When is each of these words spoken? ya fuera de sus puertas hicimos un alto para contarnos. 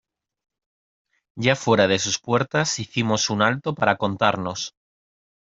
ya 1.35 1.55
fuera 1.55 1.87
de 1.87 1.99
sus 1.99 2.17
puertas 2.19 2.79
hicimos 2.79 3.29
un 3.29 3.43
alto 3.43 3.75
para 3.75 3.97
contarnos. 3.97 4.73